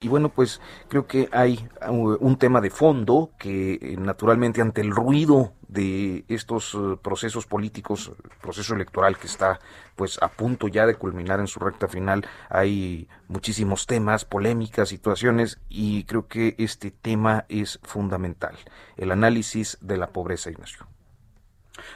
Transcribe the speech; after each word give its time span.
Y 0.00 0.06
bueno, 0.06 0.28
pues 0.28 0.60
creo 0.88 1.08
que 1.08 1.28
hay 1.32 1.68
un 1.88 2.38
tema 2.38 2.60
de 2.60 2.70
fondo 2.70 3.32
que 3.36 3.74
eh, 3.74 3.96
naturalmente 3.98 4.62
ante 4.62 4.80
el 4.80 4.92
ruido 4.92 5.54
de 5.66 6.24
estos 6.28 6.72
eh, 6.74 6.96
procesos 7.02 7.46
políticos, 7.46 8.12
proceso 8.40 8.76
electoral 8.76 9.18
que 9.18 9.26
está 9.26 9.58
pues 9.96 10.22
a 10.22 10.28
punto 10.28 10.68
ya 10.68 10.86
de 10.86 10.94
culminar 10.94 11.40
en 11.40 11.48
su 11.48 11.58
recta 11.58 11.88
final, 11.88 12.24
hay 12.48 13.08
muchísimos 13.26 13.86
temas, 13.86 14.24
polémicas, 14.24 14.88
situaciones 14.90 15.58
y 15.68 16.04
creo 16.04 16.28
que 16.28 16.54
este 16.58 16.92
tema 16.92 17.44
es 17.48 17.80
fundamental, 17.82 18.56
el 18.96 19.10
análisis 19.10 19.78
de 19.80 19.96
la 19.96 20.10
pobreza, 20.10 20.48
Ignacio. 20.48 20.86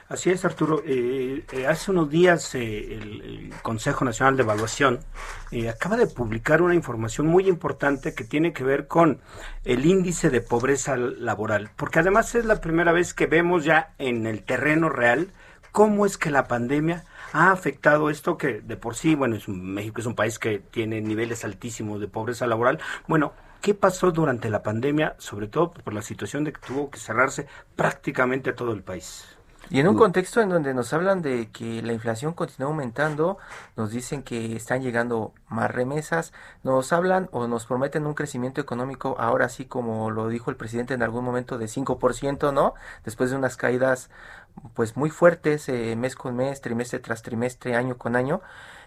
Así 0.09 0.30
es, 0.30 0.45
Arturo. 0.45 0.82
Eh, 0.84 1.45
eh, 1.52 1.66
hace 1.66 1.91
unos 1.91 2.10
días 2.10 2.55
eh, 2.55 2.95
el, 2.95 3.52
Consejo 3.62 4.05
Nacional 4.05 4.37
de 4.37 4.42
Evaluación 4.42 5.01
acaba 5.70 5.96
de 5.96 6.06
publicar 6.06 6.62
una 6.62 6.74
información 6.74 7.27
muy 7.27 7.46
importante 7.46 8.15
que 8.15 8.24
tiene 8.24 8.52
que 8.52 8.65
ver 8.65 8.87
con 8.87 9.20
el 9.65 9.84
índice 9.87 10.30
de 10.30 10.40
pobreza 10.40 10.96
laboral, 10.96 11.71
porque 11.76 11.99
además 11.99 12.34
es 12.34 12.45
la 12.45 12.60
primera 12.60 12.93
vez 12.93 13.15
que 13.15 13.26
vemos 13.26 13.65
ya 13.65 13.95
en 13.99 14.26
el 14.26 14.43
terreno 14.43 14.88
real 14.88 15.29
cómo 15.73 16.06
es 16.06 16.18
que 16.18 16.30
la 16.30 16.46
pandemia 16.46 17.04
ha 17.32 17.51
afectado 17.51 18.10
esto 18.10 18.37
que 18.37 18.60
de 18.60 18.77
por 18.77 18.95
sí, 18.95 19.15
bueno, 19.15 19.37
es 19.37 19.49
México 19.49 20.01
es 20.01 20.06
un 20.06 20.15
país 20.15 20.38
que 20.38 20.59
tiene 20.59 21.01
niveles 21.01 21.45
altísimos 21.45 21.99
de 22.01 22.09
pobreza 22.09 22.46
laboral. 22.46 22.79
Bueno, 23.09 23.32
¿qué 23.60 23.74
pasó 23.74 24.12
durante 24.12 24.51
la 24.51 24.62
pandemia, 24.62 25.16
sobre 25.18 25.49
todo 25.49 25.73
por 25.73 25.95
la 25.95 26.02
situación 26.02 26.45
de 26.45 26.52
que 26.52 26.60
tuvo 26.60 26.90
que 26.90 26.99
cerrarse 26.99 27.46
prácticamente 27.74 28.52
todo 28.52 28.73
el 28.73 28.82
país? 28.82 29.38
Y 29.73 29.80
en 29.80 29.88
un 29.88 29.96
contexto 29.96 30.42
en 30.42 30.51
donde 30.51 30.74
nos 30.74 30.92
hablan 30.92 31.23
de 31.23 31.48
que 31.51 31.80
la 31.80 31.95
inflación 31.95 32.34
continúa 32.34 32.68
aumentando, 32.68 33.38
nos 33.74 33.90
dicen 33.90 34.23
que 34.23 34.54
están 34.54 34.82
llegando 34.82 35.32
más 35.48 35.70
remesas, 35.70 36.34
nos 36.62 36.92
hablan 36.92 37.30
o 37.32 37.46
nos 37.46 37.65
prometen 37.65 38.06
un 38.06 38.12
crecimiento 38.12 38.60
económico, 38.60 39.16
ahora 39.18 39.48
sí 39.48 39.65
como 39.65 40.10
lo 40.10 40.28
dijo 40.28 40.50
el 40.50 40.59
presidente 40.59 40.93
en 40.93 41.02
algún 41.02 41.24
momento 41.24 41.56
de 41.56 41.68
5%, 41.68 42.52
¿no? 42.52 42.74
Después 43.06 43.30
de 43.30 43.37
unas 43.37 43.56
caídas 43.56 44.10
pues 44.74 44.95
muy 44.98 45.09
fuertes 45.09 45.66
eh, 45.70 45.96
mes 45.96 46.16
con 46.16 46.37
mes, 46.37 46.60
trimestre 46.60 46.98
tras 46.98 47.23
trimestre, 47.23 47.74
año 47.74 47.96
con 47.96 48.15
año. 48.15 48.43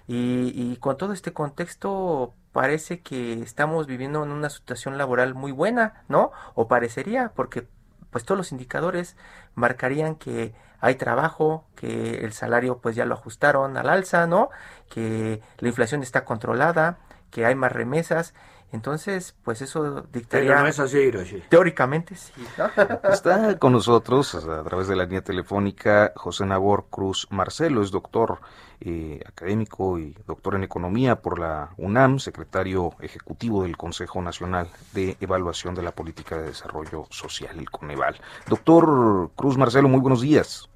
Y, 0.08 0.52
y 0.54 0.78
con 0.78 0.98
todo 0.98 1.14
este 1.14 1.34
contexto 1.34 2.36
parece 2.52 3.02
que 3.02 3.42
estamos 3.42 3.88
viviendo 3.88 4.24
en 4.24 4.30
una 4.30 4.52
situación 4.52 5.00
laboral 5.00 5.34
muy 5.34 5.52
buena, 5.52 6.04
¿no? 6.10 6.32
O 6.54 6.68
parecería, 6.68 7.32
porque 7.36 7.68
pues 8.12 8.24
todos 8.24 8.38
los 8.38 8.52
indicadores 8.52 9.18
marcarían 9.56 10.14
que 10.16 10.54
hay 10.80 10.96
trabajo, 10.96 11.66
que 11.76 12.24
el 12.26 12.34
salario 12.34 12.80
pues 12.80 12.96
ya 12.96 13.06
lo 13.06 13.16
ajustaron 13.16 13.78
al 13.78 13.90
alza, 13.90 14.28
¿no? 14.28 14.50
Que 14.90 15.42
la 15.58 15.68
inflación 15.68 16.04
está 16.04 16.26
controlada, 16.26 16.98
que 17.32 17.46
hay 17.46 17.56
más 17.56 17.72
remesas. 17.72 18.34
Entonces, 18.72 19.36
pues 19.44 19.62
eso 19.62 20.06
dictaría... 20.12 20.60
no 20.60 20.68
es 20.68 20.80
así, 20.80 21.12
Teóricamente 21.50 22.16
sí. 22.16 22.34
Está 23.04 23.58
con 23.58 23.72
nosotros 23.72 24.36
a 24.36 24.64
través 24.64 24.88
de 24.88 24.96
la 24.96 25.06
línea 25.06 25.22
telefónica 25.22 26.12
José 26.16 26.46
Nabor 26.46 26.88
Cruz 26.90 27.28
Marcelo, 27.32 27.82
es 27.82 27.92
doctor 27.92 28.40
eh, 28.82 29.22
académico 29.26 29.98
y 29.98 30.16
doctor 30.28 30.56
en 30.56 30.64
economía 30.64 31.22
por 31.22 31.40
la 31.40 31.70
UNAM, 31.78 32.20
secretario 32.20 32.92
ejecutivo 33.00 33.64
del 33.64 33.78
Consejo 33.78 34.22
Nacional 34.22 34.68
de 34.94 35.16
Evaluación 35.22 35.74
de 35.74 35.84
la 35.84 35.92
Política 35.92 36.38
de 36.38 36.48
Desarrollo 36.48 37.06
Social, 37.10 37.58
el 37.58 37.70
Coneval. 37.70 38.18
Doctor 38.50 39.32
Cruz 39.36 39.58
Marcelo, 39.58 39.88
muy 39.88 40.02
buenos 40.02 40.22
días. 40.22 40.70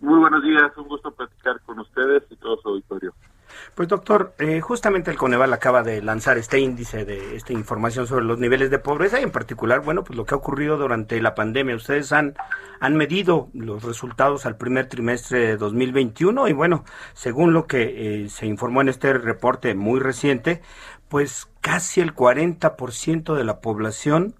Muy 0.00 0.18
buenos 0.18 0.42
días, 0.42 0.76
un 0.76 0.88
gusto 0.88 1.10
platicar 1.10 1.60
con 1.62 1.78
ustedes 1.80 2.22
y 2.30 2.36
todo 2.36 2.56
su 2.62 2.68
auditorio. 2.68 3.12
Pues 3.74 3.88
doctor, 3.88 4.34
eh, 4.38 4.60
justamente 4.60 5.10
el 5.10 5.16
Coneval 5.16 5.52
acaba 5.52 5.82
de 5.82 6.02
lanzar 6.02 6.38
este 6.38 6.58
índice 6.60 7.04
de 7.04 7.36
esta 7.36 7.52
información 7.52 8.06
sobre 8.06 8.24
los 8.24 8.38
niveles 8.38 8.70
de 8.70 8.78
pobreza 8.78 9.20
y 9.20 9.22
en 9.22 9.30
particular, 9.30 9.80
bueno, 9.80 10.04
pues 10.04 10.16
lo 10.16 10.24
que 10.24 10.34
ha 10.34 10.38
ocurrido 10.38 10.76
durante 10.76 11.20
la 11.20 11.34
pandemia. 11.34 11.76
Ustedes 11.76 12.12
han, 12.12 12.34
han 12.80 12.96
medido 12.96 13.48
los 13.54 13.82
resultados 13.84 14.46
al 14.46 14.56
primer 14.56 14.88
trimestre 14.88 15.40
de 15.40 15.56
2021 15.56 16.48
y 16.48 16.52
bueno, 16.52 16.84
según 17.14 17.52
lo 17.52 17.66
que 17.66 18.24
eh, 18.24 18.28
se 18.28 18.46
informó 18.46 18.80
en 18.80 18.88
este 18.88 19.12
reporte 19.12 19.74
muy 19.74 20.00
reciente, 20.00 20.62
pues 21.08 21.48
casi 21.60 22.00
el 22.00 22.14
40% 22.14 23.34
de 23.34 23.44
la 23.44 23.60
población 23.60 24.34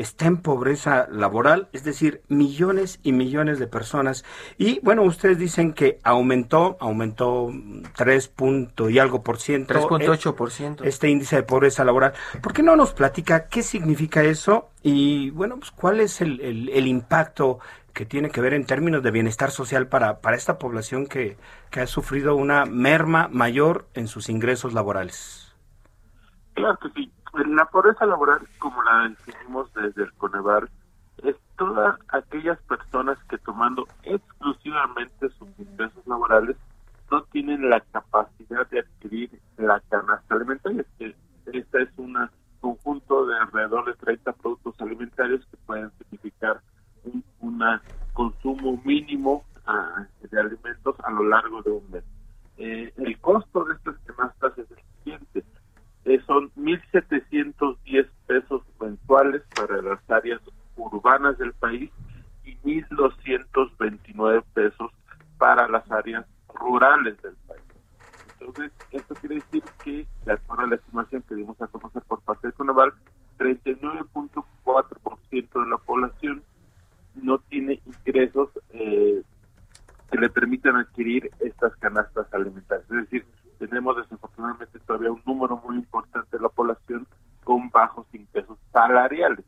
está 0.00 0.26
en 0.26 0.38
pobreza 0.38 1.06
laboral, 1.10 1.68
es 1.72 1.84
decir, 1.84 2.22
millones 2.28 3.00
y 3.02 3.12
millones 3.12 3.58
de 3.58 3.66
personas. 3.66 4.24
Y 4.56 4.80
bueno, 4.80 5.02
ustedes 5.02 5.38
dicen 5.38 5.74
que 5.74 5.98
aumentó, 6.02 6.78
aumentó 6.80 7.50
3 7.96 8.28
punto 8.28 8.88
y 8.88 8.98
algo 8.98 9.22
por 9.22 9.38
ciento. 9.38 9.74
3.8 9.74 10.34
por 10.34 10.50
ciento. 10.50 10.84
Este 10.84 11.10
índice 11.10 11.36
de 11.36 11.42
pobreza 11.42 11.84
laboral. 11.84 12.14
¿Por 12.42 12.54
qué 12.54 12.62
no 12.62 12.76
nos 12.76 12.94
platica 12.94 13.46
qué 13.48 13.62
significa 13.62 14.22
eso? 14.22 14.70
Y 14.82 15.30
bueno, 15.30 15.58
pues 15.58 15.70
cuál 15.70 16.00
es 16.00 16.22
el, 16.22 16.40
el, 16.40 16.86
impacto 16.86 17.58
que 17.92 18.06
tiene 18.06 18.30
que 18.30 18.40
ver 18.40 18.54
en 18.54 18.64
términos 18.64 19.02
de 19.02 19.10
bienestar 19.10 19.50
social 19.50 19.88
para, 19.88 20.20
para 20.20 20.36
esta 20.36 20.58
población 20.58 21.06
que, 21.06 21.36
que 21.70 21.80
ha 21.80 21.86
sufrido 21.86 22.36
una 22.36 22.64
merma 22.64 23.28
mayor 23.30 23.86
en 23.92 24.08
sus 24.08 24.30
ingresos 24.30 24.72
laborales. 24.72 25.54
Claro 26.54 26.78
que 26.78 26.88
sí. 26.94 27.12
La 27.32 27.64
pobreza 27.66 28.06
laboral, 28.06 28.40
como 28.58 28.82
la 28.82 29.08
definimos 29.08 29.72
desde 29.74 30.02
el 30.02 30.12
Conevar, 30.14 30.68
es 31.22 31.36
todas 31.56 31.96
aquellas 32.08 32.60
personas 32.62 33.18
que 33.28 33.38
tomando 33.38 33.86
exclusivamente 34.02 35.28
sus 35.38 35.48
ingresos 35.58 36.04
laborales 36.06 36.56
no 37.10 37.22
tienen 37.24 37.70
la 37.70 37.80
capacidad 37.80 38.68
de 38.70 38.80
adquirir 38.80 39.30
la 39.58 39.80
canasta 39.88 40.34
alimentaria. 40.34 40.84
Esta 41.46 41.80
es 41.80 41.88
un 41.98 42.16
conjunto 42.60 43.26
de 43.26 43.38
alrededor 43.38 43.84
de 43.84 43.94
30 43.94 44.32
productos 44.32 44.74
alimentarios 44.80 45.44
que 45.46 45.56
pueden 45.58 45.90
significar 45.98 46.60
un 47.04 47.24
consumo 48.12 48.80
mínimo 48.84 49.44
ah, 49.66 50.04
de 50.20 50.40
alimentos 50.40 50.96
a 51.04 51.10
lo 51.10 51.24
largo 51.24 51.62
de 51.62 51.70
un 51.70 51.90
mes. 51.90 52.04
Eh, 52.58 52.92
el 52.96 53.18
costo 53.20 53.64
de 53.64 53.74
estas 53.74 53.96
canastas 54.04 54.58
es 54.58 54.70
el 54.70 54.78
siguiente 54.98 55.44
eh, 56.04 56.20
son 56.26 56.50
1.710 56.54 58.08
pesos 58.26 58.62
mensuales 58.80 59.42
para 59.54 59.82
las 59.82 60.10
áreas 60.10 60.40
urbanas 60.76 61.36
del 61.38 61.52
país 61.52 61.90
y 62.44 62.56
1.229 62.58 64.42
pesos 64.54 64.90
para 65.38 65.68
las 65.68 65.89
áreas 66.00 66.26
rurales 66.54 67.20
del 67.22 67.36
país. 67.46 67.62
Entonces, 68.38 68.72
esto 68.90 69.14
quiere 69.16 69.34
decir 69.36 69.62
que, 69.84 70.06
de 70.24 70.32
acuerdo 70.32 70.64
a 70.64 70.68
la 70.68 70.76
estimación 70.76 71.22
que 71.28 71.34
dimos 71.34 71.60
a 71.60 71.66
conocer 71.66 72.00
por 72.02 72.22
parte 72.22 72.46
de 72.48 72.54
Conaval, 72.54 72.94
39.4% 73.38 75.62
de 75.62 75.70
la 75.70 75.76
población 75.78 76.42
no 77.14 77.38
tiene 77.38 77.80
ingresos 77.84 78.50
eh, 78.70 79.22
que 80.10 80.18
le 80.18 80.30
permitan 80.30 80.76
adquirir 80.76 81.30
estas 81.40 81.74
canastas 81.76 82.32
alimentarias. 82.32 82.90
Es 82.90 82.96
decir, 82.96 83.26
tenemos 83.58 83.96
desafortunadamente 83.96 84.78
todavía 84.80 85.12
un 85.12 85.22
número 85.26 85.58
muy 85.58 85.76
importante 85.76 86.36
de 86.36 86.42
la 86.42 86.48
población 86.48 87.06
con 87.44 87.70
bajos 87.70 88.06
ingresos 88.12 88.58
salariales. 88.72 89.44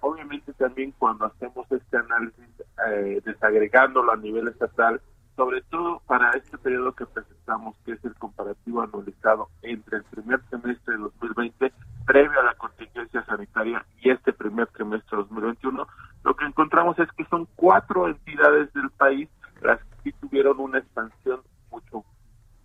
Obviamente 0.00 0.52
también 0.54 0.92
cuando 0.98 1.26
hacemos 1.26 1.70
este 1.70 1.96
análisis 1.96 2.48
eh, 2.88 3.22
desagregándolo 3.24 4.12
a 4.12 4.16
nivel 4.16 4.48
estatal, 4.48 5.00
sobre 5.36 5.62
todo 5.62 6.02
para 6.06 6.30
este 6.32 6.58
periodo 6.58 6.92
que 7.06 7.20
presentamos, 7.20 7.76
que 7.84 7.92
es 7.92 8.04
el 8.04 8.14
comparativo 8.14 8.82
anualizado 8.82 9.48
entre 9.62 9.98
el 9.98 10.04
primer 10.04 10.40
semestre 10.50 10.96
de 10.96 11.02
2020, 11.02 11.72
previo 12.06 12.40
a 12.40 12.44
la 12.44 12.54
contingencia 12.54 13.24
sanitaria, 13.24 13.84
y 14.00 14.10
este 14.10 14.32
primer 14.32 14.66
trimestre 14.68 15.16
de 15.16 15.22
2021, 15.24 15.86
lo 16.24 16.36
que 16.36 16.44
encontramos 16.44 16.98
es 16.98 17.10
que 17.12 17.24
son 17.26 17.46
cuatro 17.56 18.08
entidades 18.08 18.72
del 18.72 18.90
país 18.90 19.28
las 19.62 19.80
que 19.80 19.96
sí 20.04 20.12
tuvieron 20.20 20.60
una 20.60 20.78
expansión 20.78 21.40
mucho 21.70 22.04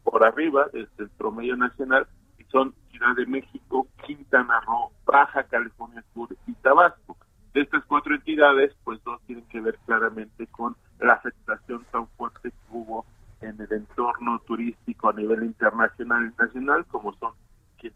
por 0.03 0.24
arriba 0.24 0.68
desde 0.74 1.03
el 1.03 1.09
promedio 1.09 1.56
nacional 1.56 2.07
y 2.38 2.44
son 2.45 2.74
Ciudad 2.92 3.15
de 3.15 3.25
México, 3.25 3.88
Quintana 4.06 4.59
Roo, 4.62 4.92
Baja 5.06 5.44
California 5.44 6.03
Sur 6.13 6.30
y 6.47 6.53
Tabasco. 6.53 7.18
De 7.53 7.62
estas 7.62 7.83
cuatro 7.85 8.13
entidades, 8.13 8.75
pues 8.83 9.03
dos 9.03 9.21
tienen 9.25 9.45
que 9.47 9.62
ver 9.62 9.77
claramente 9.85 10.47
con 10.47 10.75
la 11.00 11.13
afectación 11.13 11.85
tan 11.92 12.07
fuerte 12.09 12.51
que 12.51 12.57
hubo 12.69 13.06
en 13.42 13.59
el 13.59 13.71
entorno 13.71 14.39
turístico 14.39 15.09
a 15.09 15.13
nivel 15.13 15.44
internacional 15.44 16.31
y 16.31 16.42
nacional, 16.42 16.85
como 16.85 17.13
son 17.13 17.33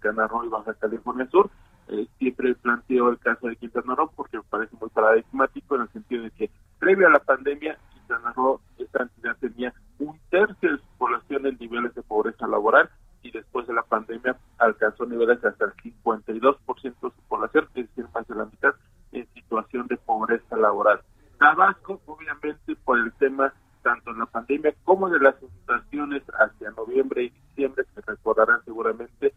Quintana 0.03 0.27
Roo 0.27 0.43
y 0.43 0.49
Baja 0.49 0.73
California 0.73 1.27
Sur. 1.31 1.49
Eh, 1.87 2.07
siempre 2.17 2.55
planteo 2.55 3.09
el 3.09 3.19
caso 3.19 3.47
de 3.47 3.55
Quintana 3.55 3.95
Roo 3.95 4.11
porque 4.15 4.37
me 4.37 4.43
parece 4.43 4.75
muy 4.79 4.89
paradigmático 4.89 5.75
en 5.75 5.81
el 5.81 5.89
sentido 5.89 6.23
de 6.23 6.31
que 6.31 6.49
previo 6.79 7.07
a 7.07 7.11
la 7.11 7.19
pandemia 7.19 7.77
Quintana 7.93 8.31
Roo 8.33 8.61
esta 8.77 9.03
entidad 9.03 9.35
tenía 9.39 9.73
un 9.99 10.17
tercio 10.29 10.71
de 10.71 10.77
su 10.77 10.97
población 10.97 11.45
en 11.45 11.57
niveles 11.57 11.93
de 11.95 12.01
pobreza 12.01 12.47
laboral 12.47 12.89
y 13.21 13.31
después 13.31 13.67
de 13.67 13.73
la 13.73 13.83
pandemia 13.83 14.37
alcanzó 14.59 15.05
niveles 15.05 15.43
hasta 15.43 15.65
el 15.65 15.73
52% 15.73 16.81
de 16.81 16.91
su 17.01 17.21
población, 17.27 17.67
es 17.75 17.87
decir, 17.87 18.05
más 18.13 18.27
de 18.27 18.35
la 18.35 18.45
mitad 18.45 18.75
en 19.11 19.27
situación 19.33 19.87
de 19.87 19.97
pobreza 19.97 20.57
laboral. 20.57 21.01
Tabasco, 21.39 22.01
obviamente, 22.05 22.75
por 22.83 22.99
el 22.99 23.11
tema 23.13 23.53
tanto 23.81 24.11
en 24.11 24.19
la 24.19 24.25
pandemia 24.25 24.73
como 24.83 25.09
de 25.09 25.19
las 25.19 25.35
inundaciones 25.41 26.23
hacia 26.39 26.71
noviembre 26.71 27.25
y 27.25 27.29
diciembre, 27.29 27.85
que 27.93 28.01
recordarán 28.01 28.63
seguramente, 28.65 29.33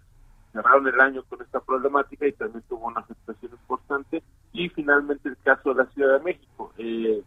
cerraron 0.52 0.86
el 0.86 1.00
año 1.00 1.22
con 1.24 1.42
esta 1.42 1.60
problemática 1.60 2.26
y 2.26 2.32
también 2.32 2.64
tuvo 2.68 2.86
una 2.86 3.00
afectación 3.00 3.52
importante. 3.52 4.22
Y 4.52 4.70
finalmente 4.86 5.28
el 5.28 5.36
caso 5.38 5.74
de 5.74 5.82
la 5.82 5.90
Ciudad 5.90 6.18
de 6.18 6.24
México. 6.24 6.72
Eh, 6.78 7.22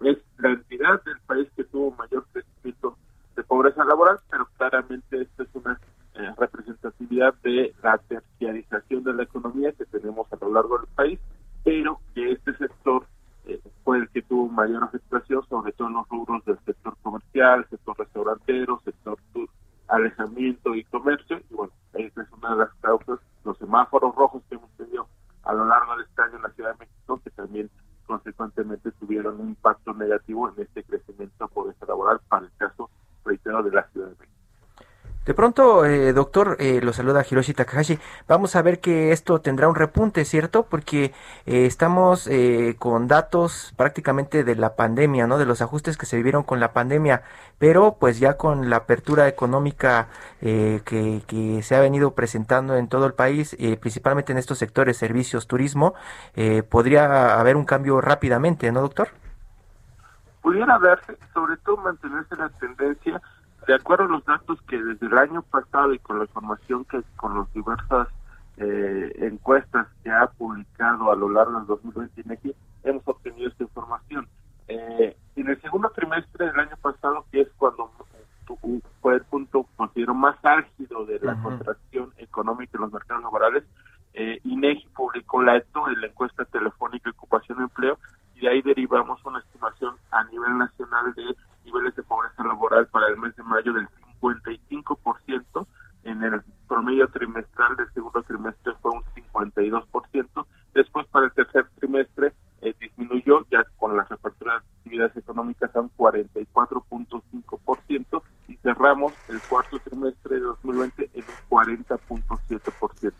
es 0.00 0.18
la 0.38 0.48
entidad 0.50 1.02
del 1.04 1.20
país 1.26 1.46
que 1.54 1.64
tuvo 1.64 1.90
mayor 1.90 2.24
crecimiento 2.32 2.96
de 3.36 3.42
pobreza 3.42 3.84
laboral, 3.84 4.18
pero 4.30 4.46
claramente 4.56 5.20
esta 5.20 5.42
es 5.42 5.48
una 5.52 5.78
eh, 6.14 6.32
representatividad 6.38 7.34
de 7.42 7.74
la 7.82 7.98
terciarización 7.98 9.04
de 9.04 9.12
la 9.12 9.24
economía 9.24 9.72
que 9.72 9.84
tenemos 9.84 10.32
a 10.32 10.36
lo 10.40 10.50
largo 10.50 10.78
del 10.78 10.88
país, 10.94 11.20
pero 11.62 12.00
que 12.14 12.32
este 12.32 12.56
sector 12.56 13.04
eh, 13.46 13.60
fue 13.84 13.98
el 13.98 14.08
que 14.08 14.22
tuvo 14.22 14.48
mayor 14.48 14.82
afectación, 14.84 15.42
sobre 15.46 15.72
todo 15.72 15.88
en 15.88 15.94
los 15.94 16.08
rubros 16.08 16.42
del 16.46 16.58
sector 16.64 16.96
comercial, 17.02 17.66
sector 17.68 17.98
restaurantero, 17.98 18.80
sector 18.82 19.18
alejamiento 19.88 20.74
y 20.74 20.84
comercio, 20.84 21.40
y 21.50 21.54
bueno, 21.54 21.72
esa 21.92 22.22
es 22.22 22.32
una 22.32 22.50
de 22.50 22.56
las 22.56 22.74
causas, 22.80 23.18
los 23.44 23.58
semáforos 23.58 24.14
rojos 24.14 24.42
que 24.48 24.54
hemos 24.54 24.70
tenido 24.72 25.08
a 25.48 25.54
lo 25.54 25.64
largo 25.64 25.96
de 25.96 26.04
este 26.04 26.22
año 26.22 26.36
en 26.36 26.42
la 26.42 26.50
Ciudad 26.50 26.72
de 26.72 26.78
México, 26.80 27.20
que 27.24 27.30
también 27.30 27.70
consecuentemente 28.06 28.87
tuvieron 28.98 29.40
un 29.40 29.48
impacto 29.50 29.94
negativo 29.94 30.48
en 30.48 30.62
este 30.62 30.84
crecimiento 30.84 31.44
de 31.44 31.54
pobreza 31.54 31.86
laboral 31.86 32.20
para 32.28 32.46
el 32.46 32.52
caso 32.56 32.90
reitero 33.24 33.62
de 33.62 33.70
la 33.72 33.88
Ciudad 33.88 34.08
de 34.08 34.16
México. 34.16 34.37
De 35.28 35.34
pronto, 35.34 35.84
eh, 35.84 36.14
doctor, 36.14 36.56
eh, 36.58 36.80
lo 36.82 36.94
saluda 36.94 37.22
Hiroshi 37.22 37.52
Takahashi. 37.52 37.98
Vamos 38.26 38.56
a 38.56 38.62
ver 38.62 38.80
que 38.80 39.12
esto 39.12 39.42
tendrá 39.42 39.68
un 39.68 39.74
repunte, 39.74 40.24
¿cierto? 40.24 40.62
Porque 40.62 41.12
eh, 41.44 41.66
estamos 41.66 42.26
eh, 42.28 42.76
con 42.78 43.08
datos 43.08 43.74
prácticamente 43.76 44.42
de 44.42 44.54
la 44.54 44.74
pandemia, 44.74 45.26
¿no? 45.26 45.36
De 45.36 45.44
los 45.44 45.60
ajustes 45.60 45.98
que 45.98 46.06
se 46.06 46.16
vivieron 46.16 46.44
con 46.44 46.60
la 46.60 46.72
pandemia, 46.72 47.24
pero 47.58 47.98
pues 48.00 48.18
ya 48.18 48.38
con 48.38 48.70
la 48.70 48.76
apertura 48.76 49.28
económica 49.28 50.08
que, 50.40 50.80
que, 51.26 51.62
se 51.62 51.76
ha 51.76 51.80
venido 51.80 52.12
presentando 52.14 52.76
en 52.76 52.88
todo 52.88 53.04
el 53.04 53.12
país, 53.12 53.54
principalmente 53.80 54.32
en 54.32 54.38
estos 54.38 54.56
sectores, 54.56 54.96
servicios, 54.96 55.46
turismo, 55.46 55.92
podría 56.70 57.38
haber 57.38 57.56
un 57.56 57.66
cambio 57.66 58.00
rápidamente, 58.00 58.72
¿no, 58.72 58.80
doctor? 58.80 59.08
Pudiera 60.40 60.78
verse, 60.78 61.18
sobre 61.34 61.58
todo 61.58 61.76
mantenerse 61.78 62.34
la 62.36 62.48
tendencia 62.48 63.20
de 63.68 63.74
acuerdo 63.74 64.04
a 64.04 64.08
los 64.08 64.24
datos 64.24 64.58
que 64.62 64.82
desde 64.82 65.06
el 65.06 65.18
año 65.18 65.42
pasado 65.42 65.92
y 65.92 65.98
con 65.98 66.16
la 66.16 66.24
información 66.24 66.86
que 66.86 67.02
con 67.16 67.38
las 67.38 67.52
diversas 67.52 68.08
eh, 68.56 69.12
encuestas 69.18 69.86
que 70.02 70.10
ha 70.10 70.26
publicado 70.26 71.12
a 71.12 71.14
lo 71.14 71.28
largo 71.28 71.58
del 71.58 71.66
2020 71.66 72.22
INEGI, 72.22 72.54
hemos 72.84 73.06
obtenido 73.06 73.50
esta 73.50 73.64
información. 73.64 74.26
Eh, 74.68 75.14
en 75.36 75.48
el 75.48 75.60
segundo 75.60 75.90
trimestre 75.90 76.46
del 76.46 76.58
año 76.58 76.76
pasado, 76.80 77.26
que 77.30 77.42
es 77.42 77.48
cuando 77.58 77.92
fue 79.02 79.16
el 79.16 79.24
punto 79.24 79.66
considero 79.76 80.14
más 80.14 80.42
álgido 80.42 81.04
de 81.04 81.20
la 81.20 81.34
contracción 81.42 82.14
económica 82.16 82.72
en 82.78 82.80
los 82.80 82.92
mercados 82.92 83.22
laborales, 83.22 83.64
eh, 84.14 84.40
INEGI 84.44 84.88
publicó 84.96 85.42
la 85.42 85.56
ETO, 85.56 85.86
la 85.88 86.06
encuesta 86.06 86.46
telefónica 86.46 87.10
de 87.10 87.16
ocupación 87.16 87.58
y 87.60 87.64
empleo, 87.64 87.98
y 88.34 88.40
de 88.40 88.48
ahí 88.48 88.62
derivamos 88.62 89.22
una 89.26 89.40
estimación 89.40 89.96
a 90.10 90.24
nivel 90.24 90.56
nacional 90.56 91.12
de 91.12 91.36
niveles 91.68 91.94
de 91.94 92.02
pobreza 92.02 92.42
laboral 92.44 92.86
para 92.88 93.08
el 93.08 93.18
mes 93.18 93.36
de 93.36 93.42
mayo 93.42 93.72
del 93.72 93.88
55%, 94.20 95.66
en 96.04 96.22
el 96.22 96.42
promedio 96.88 97.08
trimestral 97.08 97.76
del 97.76 97.92
segundo 97.92 98.22
trimestre 98.22 98.72
fue 98.80 98.92
un 98.92 99.02
52%, 99.04 100.46
después 100.74 101.06
para 101.08 101.26
el 101.26 101.32
tercer 101.32 101.66
trimestre 101.78 102.32
eh, 102.62 102.74
disminuyó 102.80 103.44
ya 103.50 103.62
con 103.76 103.94
la 103.94 104.04
reapertura 104.04 104.54
de 104.54 104.58
actividades 104.58 105.14
económicas 105.18 105.76
a 105.76 105.80
un 105.80 105.90
44.5% 105.96 108.22
y 108.48 108.56
cerramos 108.56 109.12
el 109.28 109.38
cuarto 109.42 109.78
trimestre 109.80 110.36
de 110.36 110.42
2020 110.42 111.10
en 111.12 111.24
un 111.24 111.30
40.7%. 111.50 113.12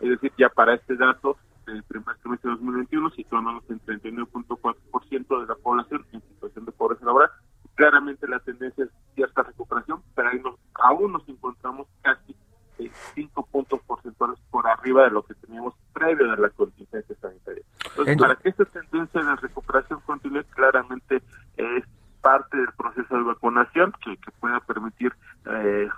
Es 0.00 0.08
decir, 0.08 0.32
ya 0.38 0.48
para 0.48 0.74
este 0.74 0.94
dato 0.94 1.36
del 1.66 1.82
primer 1.82 2.16
trimestre 2.18 2.50
de 2.50 2.56
2021 2.58 3.10
situándonos 3.10 3.68
en 3.70 3.80
39.4% 3.80 5.40
de 5.40 5.46
la 5.46 5.56
población 5.56 6.06
en 6.12 6.22
situación 6.22 6.64
de 6.64 6.70
pobreza 6.70 7.04
laboral 7.04 7.30
claramente 7.74 8.26
la 8.26 8.38
tendencia 8.38 8.84
es 8.84 8.90
cierta 9.14 9.42
recuperación, 9.42 10.02
pero 10.14 10.30
ahí 10.30 10.40
aún 10.74 11.12
nos 11.12 11.28
encontramos 11.28 11.86
casi 12.00 12.34
eh, 12.78 12.90
cinco 13.14 13.46
puntos 13.46 13.80
porcentuales 13.86 14.38
por 14.50 14.66
arriba 14.66 15.04
de 15.04 15.05
lo 15.16 15.22
que 15.22 15.34
teníamos 15.34 15.74
previo 15.94 16.30
de 16.30 16.36
la 16.36 16.50
contingencia 16.50 17.16
sanitaria. 17.20 17.62
Entonces, 17.86 18.18
para 18.18 18.36
que 18.36 18.50
esta 18.50 18.66
tendencia 18.66 19.22
de 19.22 19.36
recuperación 19.36 20.00
continúe, 20.00 20.44
claramente 20.50 21.22
es 21.56 21.84
parte 22.20 22.56
del 22.56 22.72
proceso 22.76 23.16
de 23.16 23.22
vacunación 23.22 23.92
que, 24.04 24.16
pueda 24.40 24.60
permitir 24.60 25.12
eh, 25.46 25.88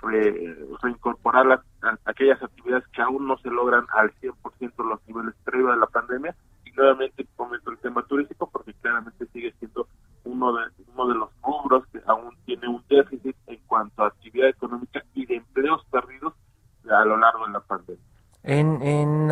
reincorporar 0.81 1.61
aquellas 2.05 2.41
actividades 2.41 2.87
que 2.93 3.01
aún 3.01 3.27
no 3.27 3.37
se 3.39 3.49
logran 3.49 3.85
al 3.93 4.13
100% 4.21 4.87
los 4.87 5.05
niveles 5.07 5.35
previo 5.43 5.67
de 5.67 5.77
la 5.77 5.87
pandemia. 5.87 6.33
Y 6.65 6.71
nuevamente 6.71 7.27
comento 7.35 7.71
el 7.71 7.77
tema 7.79 8.03
turístico 8.03 8.49
porque 8.49 8.73
claramente 8.75 9.25
sigue 9.33 9.53
siendo 9.59 9.87
uno 10.23 10.53
de, 10.53 10.63
uno 10.93 11.07
de 11.07 11.15
los 11.15 11.29
rubros 11.43 11.85
que 11.87 11.99
aún 12.05 12.37
tiene 12.45 12.67
un 12.69 12.83
déficit 12.87 13.35
en 13.47 13.59
cuanto 13.67 14.03
a 14.03 14.07
actividad 14.07 14.47
económica 14.47 15.03
y 15.13 15.25
de 15.25 15.35
empleos 15.35 15.83
perdidos 15.91 16.33
a 16.89 17.03
lo 17.03 17.17
largo 17.17 17.45
de 17.47 17.53
la 17.53 17.59
pandemia. 17.59 18.03
En, 18.43 18.81
en 18.81 19.31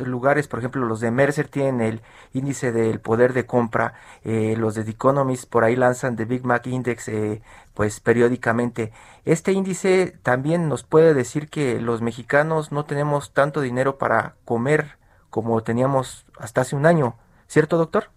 lugares, 0.00 0.48
por 0.48 0.58
ejemplo, 0.58 0.84
los 0.84 1.00
de 1.00 1.10
Mercer 1.10 1.48
tienen 1.48 1.80
el 1.80 2.00
índice 2.32 2.72
del 2.72 3.00
poder 3.00 3.32
de 3.32 3.46
compra, 3.46 3.94
eh, 4.24 4.54
los 4.56 4.74
de 4.74 4.84
The 4.84 4.92
Economist 4.92 5.50
por 5.50 5.64
ahí 5.64 5.76
lanzan 5.76 6.16
The 6.16 6.24
Big 6.24 6.44
Mac 6.44 6.66
Index, 6.66 7.08
eh, 7.08 7.42
pues 7.74 8.00
periódicamente. 8.00 8.92
Este 9.24 9.52
índice 9.52 10.18
también 10.22 10.68
nos 10.68 10.84
puede 10.84 11.14
decir 11.14 11.48
que 11.48 11.80
los 11.80 12.02
mexicanos 12.02 12.72
no 12.72 12.84
tenemos 12.84 13.32
tanto 13.32 13.60
dinero 13.60 13.98
para 13.98 14.36
comer 14.44 14.98
como 15.30 15.62
teníamos 15.62 16.26
hasta 16.38 16.62
hace 16.62 16.76
un 16.76 16.86
año, 16.86 17.14
¿cierto, 17.46 17.76
doctor? 17.76 18.10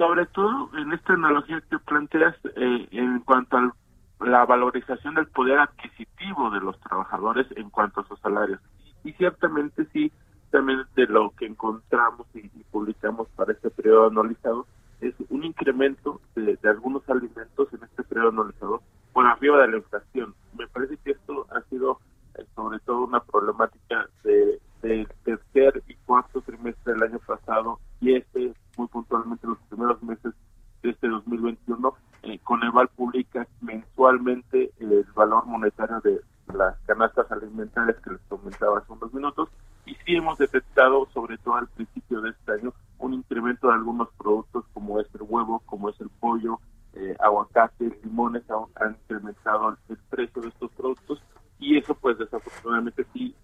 sobre 0.00 0.24
todo 0.24 0.70
en 0.78 0.94
esta 0.94 1.12
analogía 1.12 1.62
que 1.68 1.78
planteas 1.78 2.34
eh, 2.56 2.88
en 2.90 3.20
cuanto 3.20 3.58
a 3.58 3.70
la 4.20 4.46
valorización 4.46 5.14
del 5.14 5.26
poder 5.26 5.58
adquisitivo 5.58 6.48
de 6.48 6.60
los 6.60 6.80
trabajadores 6.80 7.46
en 7.54 7.68
cuanto 7.68 8.00
a 8.00 8.08
sus 8.08 8.18
salarios. 8.20 8.60
Y, 9.04 9.12
ciertamente 9.12 9.86
sí, 9.92 10.10
de 10.52 11.06
lo 11.06 11.30
que 11.30 11.46
encontramos 11.46 12.26
y, 12.34 12.48
publicamos 12.70 13.28
para 13.36 13.52
este 13.52 13.70
periodo 13.70 14.08
analizado, 14.08 14.66
es 15.00 15.14
un 15.28 15.44
incremento 15.44 16.20
de, 16.34 16.58
algunos 16.64 17.08
alimentos 17.08 17.72
en 17.72 17.82
este 17.82 18.02
periodo 18.04 18.28
analizado 18.28 18.82
por 19.12 19.26
arriba 19.26 19.60
de 19.62 19.68
la 19.68 19.76
inflación. 19.78 20.34
Me 20.56 20.66
parece 20.68 20.96
que 20.98 21.12
esto 21.12 21.46
ha 21.50 21.62
sido 21.68 22.00
eh, 22.36 22.44
sobre 22.54 22.78
todo 22.80 23.04
una 23.04 23.20
problemática 23.20 24.08
de, 24.24 24.60
del 24.82 25.08
tercer 25.24 25.82
y 25.88 25.94
cuarto 26.06 26.40
trimestre 26.42 26.94
del 26.94 27.02
año 27.02 27.18
pasado 27.20 27.78
y 28.00 28.14
este 28.14 28.52
muy 28.76 28.88
puntualmente 28.88 29.46
los 29.46 29.58
primeros 29.68 30.02
meses 30.02 30.32
de 30.82 30.90
este 30.90 31.08
2021, 31.08 31.94
eh, 32.22 32.38
Coneval 32.44 32.88
publica 32.88 33.46
mensualmente 33.60 34.70
el 34.78 35.04
valor 35.14 35.44
monetario 35.46 36.00
de 36.00 36.20
las 36.54 36.78
canastas 36.86 37.30
alimentarias 37.30 37.96
que 38.02 38.10
les 38.10 38.20
comentaba 38.28 38.78
hace 38.78 38.92
unos 38.92 39.12
minutos 39.12 39.49
al 41.54 41.68
principio 41.68 42.20
de 42.20 42.30
este 42.30 42.52
año, 42.52 42.72
un 42.98 43.14
incremento 43.14 43.68
de 43.68 43.74
algunos 43.74 44.08
productos 44.18 44.64
como 44.72 45.00
es 45.00 45.06
el 45.14 45.22
huevo, 45.22 45.62
como 45.66 45.88
es 45.88 46.00
el 46.00 46.08
pollo, 46.08 46.60
eh, 46.94 47.16
aguacate, 47.20 47.98
limones, 48.04 48.42
han 48.76 48.96
incrementado 49.02 49.76
el 49.88 49.96
precio 50.10 50.42
de 50.42 50.48
estos 50.48 50.70
productos 50.72 51.22
y 51.58 51.78
eso 51.78 51.94
pues 51.94 52.18
desafortunadamente 52.18 53.06
sí 53.12 53.34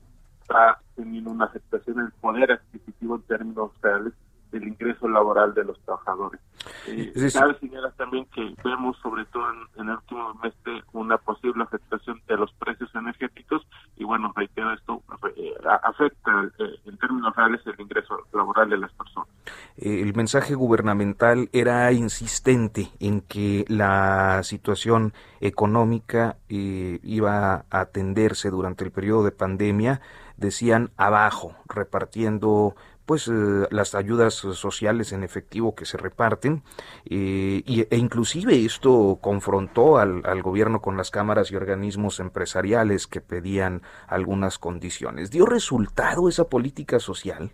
está 0.40 0.80
teniendo 0.94 1.30
una 1.30 1.44
afectación 1.46 2.00
en 2.00 2.06
el 2.06 2.12
poder 2.12 2.52
adquisitivo 2.52 3.16
en 3.16 3.22
términos 3.22 3.70
reales 3.82 4.12
del 4.50 4.68
ingreso 4.68 5.08
laboral 5.08 5.54
de 5.54 5.64
los 5.64 5.78
trabajadores. 5.80 6.40
Eh, 6.86 7.12
Cabe 7.32 7.58
señalar 7.58 7.92
también 7.92 8.26
que 8.26 8.54
vemos, 8.64 8.96
sobre 9.02 9.25
todo 9.26 9.44
en, 9.76 9.88
el 9.88 9.96
último 9.96 10.34
mes, 10.42 10.54
una 10.92 11.18
posible 11.18 11.64
afectación 11.64 12.20
de 12.26 12.36
los 12.36 12.52
precios 12.54 12.92
energéticos 12.94 13.66
y 13.96 14.04
bueno, 14.04 14.32
reitero, 14.34 14.72
esto 14.72 15.02
eh, 15.36 15.54
afecta 15.82 16.50
eh, 16.58 16.76
en 16.84 16.96
términos 16.98 17.34
reales 17.34 17.60
el 17.66 17.80
ingreso 17.80 18.18
laboral 18.32 18.70
de 18.70 18.78
las 18.78 18.92
personas. 18.92 19.28
Eh, 19.75 19.75
el 19.87 20.14
mensaje 20.14 20.55
gubernamental 20.55 21.49
era 21.52 21.93
insistente 21.93 22.90
en 22.99 23.21
que 23.21 23.64
la 23.69 24.43
situación 24.43 25.12
económica 25.40 26.37
iba 26.49 27.64
a 27.71 27.81
atenderse 27.81 28.50
durante 28.50 28.85
el 28.85 28.90
periodo 28.90 29.25
de 29.25 29.33
pandemia 29.33 30.00
decían 30.37 30.90
abajo, 30.97 31.55
repartiendo 31.69 32.75
pues 33.07 33.28
eh, 33.28 33.33
las 33.71 33.95
ayudas 33.95 34.35
sociales 34.35 35.12
en 35.12 35.23
efectivo 35.23 35.76
que 35.76 35.87
se 35.87 35.97
reparten 35.97 36.64
eh, 37.05 37.62
e 37.88 37.97
inclusive 37.97 38.64
esto 38.64 39.19
confrontó 39.21 39.99
al, 39.99 40.23
al, 40.26 40.43
gobierno 40.43 40.83
con 40.83 40.97
las 40.97 41.12
cámaras 41.12 41.52
y 41.52 41.57
organismos 41.57 42.19
empresariales 42.19 43.07
que 43.07 43.21
pedían 43.21 43.83
algunas 44.09 44.59
condiciones. 44.59 45.31
¿Dio 45.31 45.47
resultado 45.47 46.28
esa 46.28 46.49
política 46.49 46.99
social? 46.99 47.52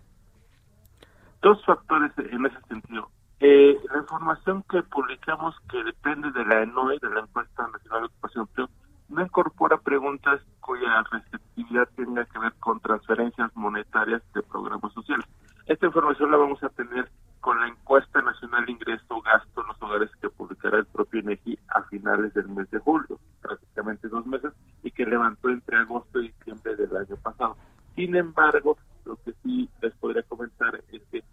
Dos 1.43 1.63
factores 1.65 2.11
en 2.17 2.45
ese 2.45 2.57
sentido. 2.69 3.09
Eh, 3.41 3.77
la 3.91 3.99
información 3.99 4.63
que 4.69 4.81
publicamos 4.83 5.53
que 5.69 5.83
depende 5.83 6.31
de 6.31 6.45
la 6.45 6.63
ENOE, 6.63 6.97
de 7.01 7.09
la 7.09 7.19
Encuesta 7.19 7.67
Nacional 7.67 8.03
de 8.03 8.05
Ocupación 8.05 8.47
no 9.09 9.21
incorpora 9.21 9.77
preguntas 9.77 10.39
cuya 10.61 11.03
receptividad 11.11 11.89
tenga 11.97 12.23
que 12.23 12.39
ver 12.39 12.53
con 12.61 12.79
transferencias 12.79 13.51
monetarias 13.55 14.21
de 14.33 14.41
programas 14.41 14.93
sociales. 14.93 15.25
Esta 15.65 15.85
información 15.85 16.31
la 16.31 16.37
vamos 16.37 16.63
a 16.63 16.69
tener 16.69 17.11
con 17.41 17.59
la 17.59 17.67
encuesta 17.67 18.21
nacional 18.21 18.65
de 18.65 18.71
ingreso 18.71 19.21
gasto 19.21 19.61
en 19.61 19.67
los 19.67 19.81
hogares 19.81 20.09
que 20.21 20.29
publicará 20.29 20.77
el 20.77 20.85
propio 20.85 21.19
INEGI 21.19 21.59
a 21.75 21.83
finales 21.83 22.33
del 22.33 22.47
mes 22.47 22.71
de 22.71 22.79
julio, 22.79 23.19
prácticamente 23.41 24.07
dos 24.07 24.25
meses, 24.25 24.53
y 24.81 24.91
que 24.91 25.05
levantó 25.05 25.49
entre 25.49 25.75
agosto 25.75 26.21
y 26.21 26.29
diciembre 26.29 26.77
del 26.77 26.95
año 26.95 27.17
pasado. 27.17 27.57
Sin 27.95 28.15
embargo, 28.15 28.77
lo 29.05 29.17
que 29.17 29.33
sí 29.43 29.69
les 29.81 29.93
podría 29.95 30.23
comentar 30.23 30.81
es 30.91 31.01
que 31.11 31.23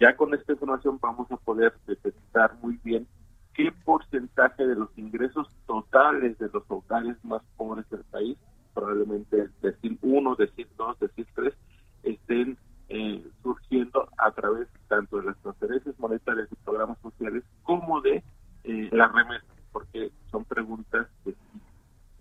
ya 0.00 0.16
con 0.16 0.34
esta 0.34 0.52
información 0.52 0.98
vamos 1.00 1.30
a 1.30 1.36
poder 1.36 1.74
detectar 1.86 2.54
muy 2.62 2.78
bien 2.82 3.06
qué 3.54 3.72
porcentaje 3.84 4.66
de 4.66 4.74
los 4.74 4.88
ingresos 4.96 5.48
totales 5.66 6.38
de 6.38 6.48
los 6.52 6.64
hogares 6.68 7.16
más 7.24 7.42
pobres 7.56 7.88
del 7.90 8.02
país, 8.04 8.36
probablemente 8.74 9.48
decir 9.60 9.98
uno, 10.02 10.34
decir 10.34 10.68
dos, 10.76 10.98
decir 10.98 11.26
tres, 11.34 11.54
estén 12.02 12.56
eh, 12.88 13.24
surgiendo 13.42 14.08
a 14.18 14.30
través 14.32 14.68
tanto 14.88 15.18
de 15.18 15.26
las 15.26 15.38
transferencias 15.38 15.98
monetarias 15.98 16.48
y 16.50 16.56
programas 16.72 16.98
sociales 17.02 17.44
como 17.64 18.00
de 18.00 18.22
eh, 18.64 18.88
la 18.92 19.08
remesa, 19.08 19.44
porque 19.72 20.10
son 20.30 20.44
preguntas 20.46 21.06
que 21.22 21.34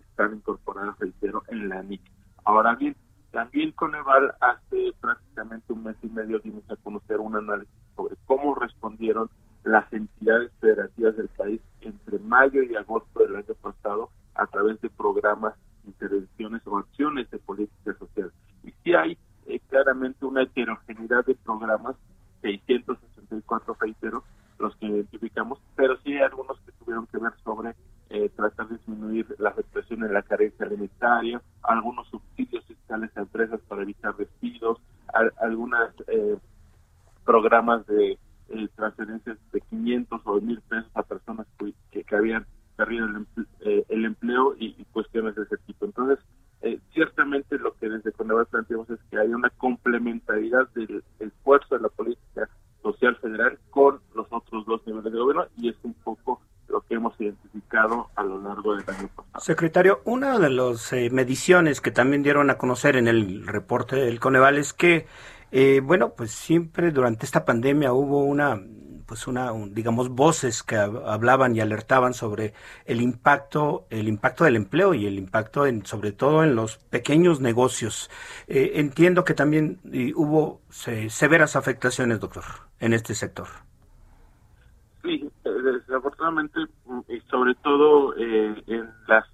están 0.10 0.34
incorporadas, 0.36 1.00
reitero, 1.00 1.44
en 1.48 1.70
la 1.70 1.82
NIC. 1.82 2.02
Ahora 2.44 2.76
bien, 2.76 2.98
también 3.32 3.72
Coneval 3.72 4.34
hace 4.42 4.92
prácticamente 5.00 5.72
un 5.72 5.84
mes 5.84 5.96
y 6.04 6.08
medio 6.08 6.40
dimos 6.40 6.70
a 6.70 6.76
conocer 6.76 7.22
un 7.22 7.38
análisis 7.38 7.74
sobre 7.96 8.16
cómo 8.26 8.54
respondieron 8.56 9.30
las 9.64 9.92
entidades 9.94 10.52
federativas 10.60 11.16
del 11.16 11.30
país 11.30 11.62
entre 11.80 12.20
mayo 12.20 12.62
y 12.64 12.76
agosto 12.76 13.22
del 13.22 13.38
año 13.38 13.54
pasado 13.62 14.10
a 14.36 14.48
través 14.48 14.82
de 14.82 14.90
programas, 14.90 15.54
intervenciones 15.86 16.62
o 16.66 16.78
acciones 16.78 17.32
de 17.32 17.38
política 17.40 17.94
social. 17.98 18.34
Y 18.66 18.74
si 18.84 18.94
hay 18.96 19.18
eh, 19.46 19.62
claramente 19.70 20.26
una 20.26 20.44
heterogeneidad 20.44 21.26
de 21.26 21.36
programas, 21.36 21.96
664 22.42 23.78
reitero, 23.80 24.24
los 24.62 24.76
que 24.78 24.88
identificamos, 24.88 25.60
pero 25.76 25.98
sí 25.98 26.14
hay 26.14 26.22
algunos 26.22 26.60
que 26.62 26.72
tuvieron 26.74 27.08
que 27.08 27.18
ver 27.18 27.34
sobre 27.44 27.76
eh, 28.10 28.30
tratar 28.36 28.70
de 28.70 28.78
disminuir 28.78 29.21
la 29.40 29.50
afectación 29.50 30.04
en 30.04 30.14
la 30.14 30.22
carencia 30.22 30.66
alimentaria, 30.66 31.42
algunos 31.64 32.08
subsidios 32.08 32.66
fiscales 32.66 33.10
a 33.16 33.22
empresas 33.22 33.60
para 33.68 33.84
evitar 33.84 34.16
despidos, 34.16 34.80
algunos 35.40 35.80
eh, 36.08 36.38
programas 37.26 37.86
de 37.88 38.18
transferencias 38.76 39.38
de 39.54 39.62
500 39.62 40.22
o 40.26 40.42
1000 40.42 40.62
pesos 40.62 40.92
a 40.94 41.04
personas 41.04 41.48
que, 41.58 42.04
que 42.04 42.16
habían 42.16 42.46
perdido 42.76 43.08
el, 43.62 44.06
empleo 44.06 44.56
y, 44.58 44.76
y, 44.78 44.86
cuestiones 44.92 45.36
de 45.36 45.44
ese 45.44 45.58
tipo. 45.58 45.86
Entonces, 45.86 46.20
eh, 46.62 46.80
ciertamente 46.94 47.58
lo 47.58 47.74
que 47.78 47.90
desde 47.90 48.12
Coneval 48.12 48.46
planteamos 48.46 48.90
es 48.90 49.00
que 49.10 49.18
hay 49.18 49.30
una 49.30 49.50
complementariedad 49.52 50.68
del 50.76 51.04
esfuerzo 51.20 51.76
de 51.76 51.82
la 51.82 51.90
política 51.90 52.50
social 52.84 53.16
federal 53.18 53.58
con 53.70 54.00
los 54.16 54.28
otros 54.30 54.66
dos 54.66 54.86
niveles 54.86 55.12
de 55.12 55.20
gobierno 55.20 55.46
y 55.58 55.70
es 55.70 55.76
un 55.84 55.94
poco 55.94 56.42
lo 56.68 56.82
que 56.82 56.96
hemos 56.96 57.20
identificado 57.20 58.10
a 58.16 58.24
lo 58.24 58.42
largo 58.42 58.76
del 58.76 58.90
año 58.90 59.08
pasado. 59.16 59.31
Secretario, 59.42 60.02
una 60.06 60.38
de 60.38 60.52
las 60.52 60.94
eh, 60.94 61.10
mediciones 61.10 61.82
que 61.82 61.90
también 61.90 62.22
dieron 62.22 62.52
a 62.52 62.60
conocer 62.60 62.96
en 62.96 63.08
el 63.08 63.48
reporte 63.48 63.96
del 63.96 64.20
Coneval 64.20 64.60
es 64.60 64.72
que, 64.72 65.08
eh, 65.52 65.82
bueno, 65.84 66.14
pues 66.16 66.30
siempre 66.30 66.92
durante 66.92 67.26
esta 67.26 67.44
pandemia 67.44 67.92
hubo 67.92 68.24
una 68.24 68.62
pues 69.08 69.26
una 69.26 69.52
digamos 69.72 70.10
voces 70.10 70.62
que 70.62 70.78
hablaban 70.78 71.56
y 71.56 71.60
alertaban 71.60 72.14
sobre 72.14 72.54
el 72.86 73.02
impacto 73.02 73.88
el 73.90 74.08
impacto 74.08 74.46
del 74.46 74.56
empleo 74.56 74.94
y 74.94 75.08
el 75.08 75.18
impacto 75.18 75.66
en 75.66 75.86
sobre 75.88 76.12
todo 76.12 76.44
en 76.44 76.56
los 76.56 76.78
pequeños 76.78 77.42
negocios. 77.42 78.12
Eh, 78.48 78.74
entiendo 78.76 79.24
que 79.24 79.34
también 79.34 79.80
hubo 80.16 80.62
severas 80.70 81.56
afectaciones 81.56 82.20
doctor 82.20 82.44
en 82.80 82.94
este 82.94 83.16
sector. 83.16 83.48
Sí 85.04 85.32
eh, 85.44 85.50
desafortunadamente 85.50 86.60
y 87.08 87.20
sobre 87.22 87.56
todo 87.56 88.16
eh, 88.16 88.64
en 88.68 88.90
las 89.08 89.26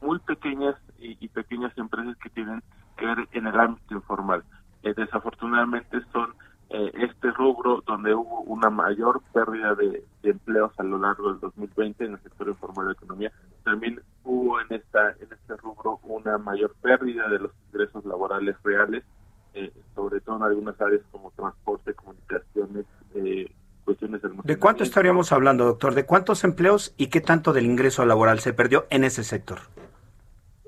muy 0.00 0.18
pequeñas 0.20 0.76
y, 0.98 1.28
pequeñas 1.28 1.76
empresas 1.76 2.16
que 2.18 2.30
tienen 2.30 2.62
que 2.96 3.06
ver 3.06 3.28
en 3.32 3.46
el 3.46 3.58
ámbito 3.58 3.94
informal. 3.94 4.44
Desafortunadamente 4.82 5.98
son 6.12 6.34
eh, 6.70 6.90
este 6.94 7.30
rubro 7.30 7.82
donde 7.86 8.14
hubo 8.14 8.40
una 8.40 8.70
mayor 8.70 9.22
pérdida 9.32 9.74
de, 9.74 10.02
empleos 10.22 10.72
a 10.78 10.82
lo 10.82 10.98
largo 10.98 11.30
del 11.30 11.40
2020 11.40 12.04
en 12.04 12.12
el 12.12 12.22
sector 12.22 12.48
informal 12.48 12.86
de 12.86 12.92
economía, 12.94 13.32
también 13.62 14.00
hubo 14.24 14.60
en 14.60 14.72
esta 14.72 15.10
en 15.20 15.28
este 15.30 15.56
rubro 15.56 16.00
una 16.02 16.38
mayor 16.38 16.74
pérdida 16.80 17.28
de 17.28 17.38
los 17.40 17.52
ingresos 17.68 18.04
laborales 18.04 18.56
reales, 18.62 19.04
eh, 19.52 19.72
sobre 19.94 20.20
todo 20.20 20.36
en 20.36 20.42
algunas 20.44 20.80
áreas 20.80 21.02
como 21.12 21.30
transporte, 21.32 21.94
comunicaciones, 21.94 22.86
eh, 23.14 23.46
cuestiones 23.84 24.22
del 24.22 24.32
¿De 24.42 24.58
cuánto 24.58 24.82
estaríamos 24.82 25.32
hablando, 25.32 25.64
doctor? 25.64 25.94
¿De 25.94 26.04
cuántos 26.04 26.44
empleos 26.44 26.94
y 26.96 27.08
qué 27.08 27.20
tanto 27.20 27.52
del 27.52 27.66
ingreso 27.66 28.04
laboral 28.04 28.40
se 28.40 28.52
perdió 28.52 28.86
en 28.90 29.04
ese 29.04 29.24
sector? 29.24 29.60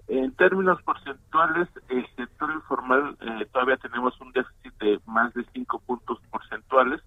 En 0.09 0.33
términos 0.35 0.81
porcentuales, 0.83 1.69
el 1.89 2.07
sector 2.15 2.51
informal 2.53 3.17
eh, 3.21 3.47
todavía 3.53 3.77
tenemos 3.79 4.19
un 4.21 4.33
déficit 4.33 4.73
de 4.79 5.01
más 5.07 5.35
de 5.35 5.45
5 5.53 5.81
puntos 5.81 6.21
porcentuales 6.31 7.01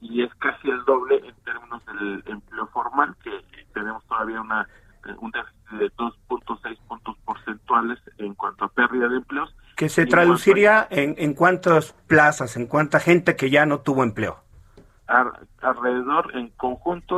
y, 0.00 0.22
es 0.22 0.34
casi 0.34 0.68
el 0.68 0.84
doble 0.84 1.16
en 1.16 1.34
términos 1.44 1.84
del 1.86 2.22
empleo 2.26 2.66
formal, 2.68 3.14
que 3.22 3.30
tenemos 3.72 4.04
todavía 4.04 4.40
una 4.40 4.66
eh, 5.06 5.14
un 5.20 5.30
déficit 5.30 5.70
de 5.78 5.90
2.6 5.92 6.78
puntos 6.88 7.16
porcentuales 7.24 7.98
en 8.18 8.34
cuanto 8.34 8.64
a 8.64 8.68
pérdida 8.68 9.08
de 9.08 9.16
empleos. 9.16 9.54
¿Que 9.76 9.88
se 9.88 10.06
traduciría 10.06 10.86
en, 10.90 11.14
en 11.18 11.34
cuántas 11.34 11.92
plazas, 12.06 12.56
en 12.56 12.66
cuánta 12.66 13.00
gente 13.00 13.36
que 13.36 13.50
ya 13.50 13.66
no 13.66 13.80
tuvo 13.80 14.02
empleo? 14.02 14.42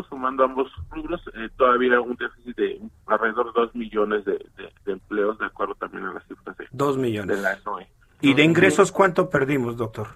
Sumando 0.03 0.45
ambos 0.45 0.73
rubros, 0.91 1.21
eh, 1.35 1.51
todavía 1.57 2.01
un 2.01 2.17
déficit 2.17 2.57
de 2.57 2.81
alrededor 3.07 3.53
de 3.53 3.61
2 3.61 3.75
millones 3.75 4.25
de, 4.25 4.39
empleos, 4.87 5.39
de 5.39 5.47
acuerdo 5.47 5.75
también 5.75 6.05
a 6.05 6.15
las 6.15 6.27
cifras 6.27 6.57
de, 6.57 6.67
2 6.71 6.97
millones. 6.97 7.37
de 7.37 7.43
la 7.43 7.59
¿Y 8.23 8.35
de 8.35 8.45
ingresos 8.45 8.93
cuánto 8.93 9.29
perdimos, 9.29 9.77
doctor? 9.77 10.07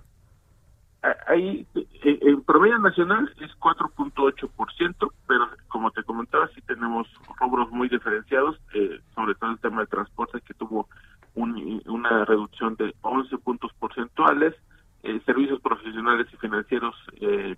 Ahí, 1.27 1.67
en 2.03 2.43
promedio 2.43 2.79
nacional 2.79 3.33
es 3.41 3.51
4.8%, 3.61 5.13
pero 5.29 5.49
como 5.69 5.91
te 5.91 6.03
comentaba, 6.03 6.49
sí 6.55 6.61
tenemos 6.63 7.07
rubros 7.39 7.71
muy 7.71 7.89
diferenciados, 7.89 8.59
eh, 8.75 9.01
sobre 9.15 9.35
todo 9.35 9.51
el 9.51 9.59
tema 9.59 9.83
de 9.83 9.87
transporte, 9.89 10.41
que 10.41 10.55
tuvo 10.55 10.89
una 11.35 12.25
reducción 12.25 12.77
de 12.77 12.95
11 13.03 13.37
puntos 13.39 13.71
porcentuales, 13.79 14.55
eh, 15.03 15.21
servicios 15.27 15.61
profesionales 15.61 16.27
y 16.33 16.37
financieros, 16.39 16.95
eh, 17.21 17.57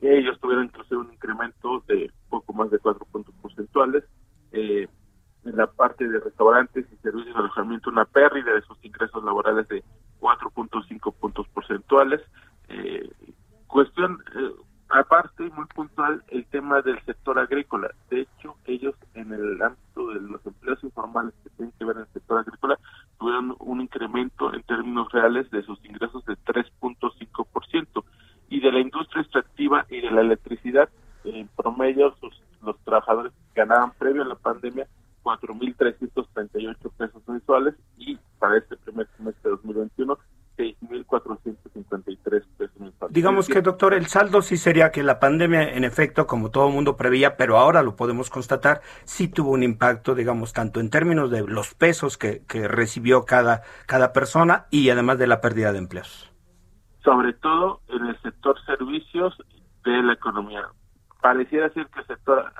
ellos 0.00 0.38
tuvieron 0.40 0.66
inclusive 0.66 1.00
un 1.00 1.12
incremento 1.12 1.82
de 1.88 2.10
poco 2.30 2.52
más 2.52 2.70
de 2.70 2.78
cuatro 2.78 3.04
puntos 3.10 3.34
porcentuales. 3.42 4.04
en 4.52 5.56
la 5.56 5.66
parte 5.66 6.06
de 6.06 6.20
restaurantes 6.48 6.86
y 6.92 6.96
servicios 7.02 7.34
de 7.34 7.40
alojamiento, 7.40 7.90
una 7.90 8.04
pérdida 8.04 8.52
de 8.52 8.62
sus 8.62 8.76
ingresos 8.82 9.22
laborales 9.24 9.68
de 9.68 9.82
4.5 10.20 11.14
puntos 11.14 11.46
porcentuales. 11.48 12.20
cuestión 13.66 14.18
aparte, 14.88 15.50
muy 15.50 15.66
puntual, 15.66 16.22
el 16.28 16.46
tema 16.46 16.80
del 16.80 16.98
sector 17.04 17.38
agrícola. 17.38 17.90
De 18.10 18.22
hecho, 18.22 18.56
ellos 18.64 18.94
en 19.14 19.32
el 19.32 19.60
ámbito 19.60 20.08
de 20.08 20.20
los 20.20 20.44
empleos 20.46 20.82
informales 20.82 21.34
que 21.44 21.50
tienen 21.50 21.74
que 21.78 21.84
ver 21.84 21.96
en 21.96 22.02
el 22.02 22.08
sector 22.08 22.38
agrícola 22.38 22.78
tuvieron 23.18 23.54
un 23.58 23.80
incremento 23.82 24.54
en 24.54 24.62
términos 24.62 25.12
reales 25.12 25.50
de 25.50 25.62
sus 25.62 25.82
ingresos 25.84 26.24
de 26.24 26.34
3.5%. 26.34 28.04
Y 28.50 28.60
de 28.60 28.72
la 28.72 28.80
industria 28.80 29.20
extractiva 29.20 29.84
y 29.90 30.00
de 30.00 30.10
la 30.10 30.22
electricidad, 30.22 30.88
en 31.24 31.48
promedio, 31.48 32.16
sus, 32.18 32.40
los 32.62 32.78
trabajadores 32.78 33.32
ganaban 33.54 33.92
previo 33.98 34.22
a 34.22 34.26
la 34.26 34.36
pandemia 34.36 34.88
4.338 35.22 36.90
pesos 36.96 37.22
mensuales 37.28 37.74
y 37.98 38.18
para 38.38 38.56
este 38.56 38.76
primer 38.78 39.06
semestre 39.16 39.50
de 39.50 39.56
2021 39.56 40.18
6.453 40.56 42.44
pesos 42.56 42.80
mensuales. 42.80 43.07
Digamos 43.18 43.48
que, 43.48 43.62
doctor, 43.62 43.94
el 43.94 44.06
saldo 44.06 44.42
sí 44.42 44.56
sería 44.56 44.92
que 44.92 45.02
la 45.02 45.18
pandemia, 45.18 45.74
en 45.74 45.82
efecto, 45.82 46.28
como 46.28 46.52
todo 46.52 46.68
el 46.68 46.72
mundo 46.72 46.96
preveía, 46.96 47.36
pero 47.36 47.58
ahora 47.58 47.82
lo 47.82 47.96
podemos 47.96 48.30
constatar, 48.30 48.80
sí 49.02 49.26
tuvo 49.26 49.50
un 49.50 49.64
impacto, 49.64 50.14
digamos, 50.14 50.52
tanto 50.52 50.78
en 50.78 50.88
términos 50.88 51.28
de 51.28 51.44
los 51.44 51.74
pesos 51.74 52.16
que, 52.16 52.44
que 52.46 52.68
recibió 52.68 53.24
cada, 53.24 53.62
cada 53.86 54.12
persona 54.12 54.66
y 54.70 54.88
además 54.90 55.18
de 55.18 55.26
la 55.26 55.40
pérdida 55.40 55.72
de 55.72 55.78
empleos. 55.78 56.32
Sobre 57.02 57.32
todo 57.32 57.80
en 57.88 58.06
el 58.06 58.22
sector 58.22 58.56
servicios 58.64 59.36
de 59.84 60.00
la 60.00 60.12
economía. 60.12 60.68
Pareciera 61.20 61.68
ser 61.70 61.88
que 61.88 61.98
el 61.98 62.06
sector, 62.06 62.52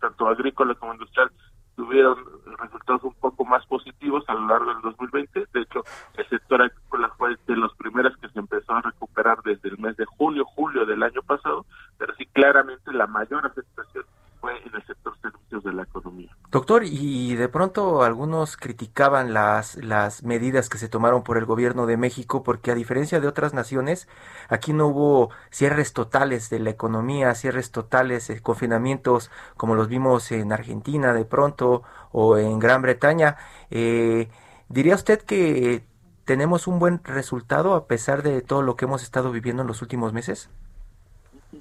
tanto 0.00 0.28
agrícola 0.28 0.76
como 0.76 0.92
industrial, 0.92 1.32
tuvieron 1.78 2.16
resultados 2.58 3.04
un 3.04 3.14
poco 3.14 3.44
más 3.44 3.64
positivos 3.66 4.24
a 4.26 4.34
lo 4.34 4.48
largo 4.48 4.74
del 4.74 4.82
2020. 4.82 5.46
De 5.54 5.60
hecho, 5.60 5.84
el 6.16 6.28
sector 6.28 6.60
agrícola 6.60 7.08
fue 7.16 7.36
de 7.46 7.54
los 7.54 7.72
primeros 7.76 8.16
que 8.16 8.28
se 8.30 8.40
empezó 8.40 8.72
a 8.72 8.82
recuperar 8.82 9.40
desde 9.44 9.68
el 9.68 9.78
mes 9.78 9.96
de 9.96 10.04
julio, 10.04 10.44
julio 10.44 10.84
del 10.84 11.04
año 11.04 11.22
pasado, 11.22 11.64
pero 11.96 12.12
sí 12.16 12.26
claramente 12.26 12.92
la 12.92 13.06
mayor 13.06 13.46
afectación 13.46 14.04
fue 14.40 14.52
en 14.64 14.74
el 14.74 14.86
sector 14.86 15.16
servicios 15.20 15.64
de 15.64 15.72
la 15.72 15.82
economía. 15.82 16.34
Doctor, 16.50 16.82
y 16.84 17.34
de 17.34 17.48
pronto 17.48 18.02
algunos 18.02 18.56
criticaban 18.56 19.34
las, 19.34 19.76
las 19.76 20.22
medidas 20.22 20.68
que 20.68 20.78
se 20.78 20.88
tomaron 20.88 21.22
por 21.22 21.36
el 21.36 21.44
gobierno 21.44 21.86
de 21.86 21.96
México 21.96 22.42
porque 22.42 22.70
a 22.70 22.74
diferencia 22.74 23.20
de 23.20 23.28
otras 23.28 23.54
naciones, 23.54 24.08
aquí 24.48 24.72
no 24.72 24.86
hubo 24.86 25.30
cierres 25.50 25.92
totales 25.92 26.50
de 26.50 26.60
la 26.60 26.70
economía, 26.70 27.34
cierres 27.34 27.70
totales, 27.70 28.30
eh, 28.30 28.40
confinamientos 28.40 29.30
como 29.56 29.74
los 29.74 29.88
vimos 29.88 30.32
en 30.32 30.52
Argentina 30.52 31.12
de 31.12 31.24
pronto 31.24 31.82
o 32.12 32.38
en 32.38 32.58
Gran 32.58 32.82
Bretaña. 32.82 33.36
Eh, 33.70 34.28
¿Diría 34.68 34.94
usted 34.94 35.20
que 35.22 35.84
tenemos 36.24 36.66
un 36.66 36.78
buen 36.78 37.02
resultado 37.04 37.74
a 37.74 37.86
pesar 37.86 38.22
de 38.22 38.42
todo 38.42 38.62
lo 38.62 38.76
que 38.76 38.84
hemos 38.84 39.02
estado 39.02 39.32
viviendo 39.32 39.62
en 39.62 39.68
los 39.68 39.82
últimos 39.82 40.12
meses? 40.12 40.50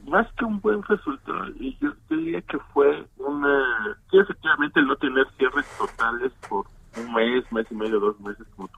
Más 0.08 0.32
que 0.34 0.46
un 0.46 0.60
buen 0.60 0.84
resultado, 0.84 1.48
y 1.60 1.78
yo, 1.80 1.94
diría 2.10 2.42
que 2.42 2.58
fue 2.74 3.06
una, 3.18 3.98
sí, 4.12 4.18
efectivamente 4.18 4.80
el 4.80 4.88
no 4.88 4.96
tener 4.98 5.26
cierres 5.38 5.66
totales 5.78 6.32
por 6.50 6.66
un 6.98 7.14
mes, 7.14 7.50
mes 7.52 7.68
y 7.70 7.76
medio, 7.76 8.00
dos 8.00 8.20
meses, 8.20 8.46
como 8.56 8.70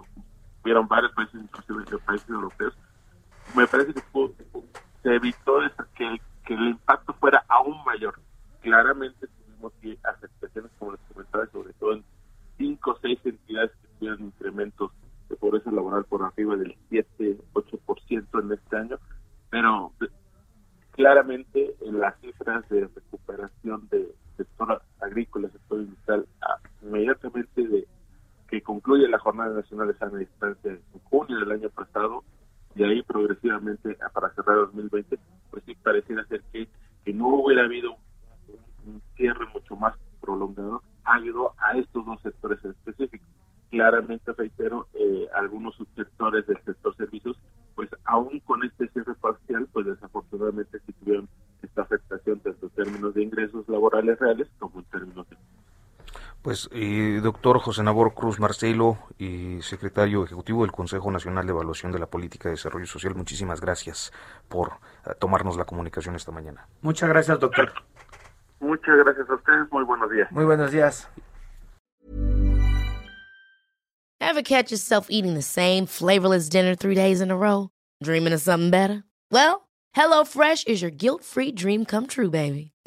tuvieron 0.62 0.88
varios 0.88 1.12
países, 1.14 1.42
inclusive 1.42 1.98
países 2.06 2.30
europeos, 2.30 2.74
me 3.56 3.66
parece 3.66 3.94
que 3.94 4.02
se 5.02 5.16
evitó 5.16 5.60
que, 5.96 6.22
que 6.46 6.54
el 6.54 6.70
impacto 6.70 7.14
fuera 7.14 7.44
aún 7.48 7.84
mayor. 7.86 8.20
Claramente 8.62 9.28
tuvimos 9.28 9.74
que 9.82 9.98
afectaciones, 10.04 10.72
como 10.78 10.92
les 10.92 11.02
comentaba, 11.12 11.48
sobre 11.48 11.74
todo 11.74 11.94
en 11.94 12.04
cinco 12.58 12.92
o 12.92 13.00
seis 13.02 13.20
entidades 13.24 13.72
que 13.72 13.88
tuvieron 13.98 14.26
incrementos 14.26 14.92
de 15.30 15.36
pobreza 15.36 15.72
laboral 15.72 16.04
por 16.06 16.24
arriba 16.24 16.56
del 16.58 16.76
7-8% 16.90 18.44
en 18.44 18.52
este 18.52 18.78
año, 18.78 18.98
pero 19.50 19.92
claramente 20.92 21.76
en 22.56 22.64
de 22.70 22.88
recuperación 22.88 23.88
del 23.90 24.10
sector 24.38 24.82
agrícola, 25.02 25.50
sector 25.50 25.80
industrial, 25.80 26.26
inmediatamente 26.82 27.68
de 27.68 27.88
que 28.50 28.62
concluye 28.62 29.08
la 29.08 29.20
Jornada 29.20 29.56
Nacional 29.56 29.88
de 29.88 29.94
Sana 29.96 30.18
Distancia 30.18 30.72
en 30.72 30.82
junio 31.04 31.40
del 31.40 31.52
año 31.52 31.70
pasado, 31.70 32.24
y 32.76 32.84
ahí 32.84 33.02
progresivamente 33.04 33.98
para 34.14 34.34
cerrar 34.34 34.58
2020, 34.58 35.20
pues 35.52 35.64
sí 35.66 35.76
pareciera 35.76 36.26
ser 36.26 36.42
que, 36.52 36.68
que 37.04 37.14
no 37.14 37.28
hubiera 37.28 37.66
habido 37.66 37.96
un, 38.86 39.02
cierre 39.16 39.46
mucho 39.54 39.76
más 39.76 39.96
prolongado, 40.22 40.82
ha 41.04 41.20
ido 41.20 41.54
a 41.58 41.78
estos 41.78 42.06
dos 42.06 42.22
sectores 42.22 42.64
específicos. 42.64 43.28
Claramente, 43.70 44.34
reitero, 44.34 44.88
eh, 44.94 45.28
algunos 45.36 45.76
subsectores 45.76 46.48
del 46.48 46.58
sector 46.64 46.96
servicios 46.96 47.38
pues 47.80 47.90
aún 48.04 48.42
con 48.42 48.62
este 48.66 48.90
cierre 48.90 49.16
parcial, 49.16 49.66
pues 49.72 49.86
desafortunadamente 49.86 50.80
sí 50.86 50.92
tuvieron 51.00 51.30
esta 51.62 51.84
afectación 51.84 52.42
tanto 52.42 52.66
en 52.66 52.72
términos 52.72 53.14
de 53.14 53.24
laborales 54.10 54.20
reales 54.20 54.48
como 54.60 54.80
en 54.80 54.86
términos 54.86 55.30
de... 55.30 55.38
Pues, 56.42 56.70
eh, 56.72 57.20
doctor 57.22 57.60
José 57.60 57.84
Nabor 57.84 58.14
Cruz 58.14 58.40
Marcelo, 58.40 58.98
y 59.18 59.62
secretario 59.62 60.24
ejecutivo 60.24 60.62
del 60.62 60.72
Consejo 60.72 61.12
Nacional 61.12 61.46
de 61.46 61.52
Evaluación 61.52 61.92
de 61.92 62.00
la 62.00 62.06
Política 62.06 62.48
de 62.48 62.56
Desarrollo 62.56 62.86
Social, 62.86 63.14
muchísimas 63.14 63.60
gracias 63.60 64.14
por 64.48 64.72
eh, 65.06 65.12
tomarnos 65.20 65.58
la 65.58 65.66
comunicación 65.66 66.16
esta 66.16 66.32
mañana. 66.32 66.66
Muchas 66.82 67.10
gracias, 67.10 67.40
doctor. 67.40 67.74
Muchas 68.62 68.98
gracias 68.98 69.30
a 69.30 69.36
ustedes, 69.36 69.72
muy 69.72 69.84
buenos 69.84 70.10
días. 70.12 70.32
Muy 70.32 70.46
buenos 70.46 70.72
días. 70.72 71.10
Ever 74.22 74.44
catch 74.44 74.72
yourself 74.72 75.08
eating 75.10 75.34
the 75.34 75.42
same 75.42 75.86
flavorless 75.86 76.50
dinner 76.50 76.76
three 76.76 76.96
days 76.96 77.20
in 77.20 77.32
a 77.32 77.38
row? 77.38 77.70
Dreaming 78.02 78.34
of 78.34 78.42
something 78.42 78.70
better? 78.70 79.04
Well, 79.32 79.68
HelloFresh 79.96 80.68
is 80.68 80.82
your 80.82 80.92
guilt-free 80.92 81.54
dream 81.54 81.86
come 81.86 82.06
true, 82.08 82.30
baby. 82.30 82.72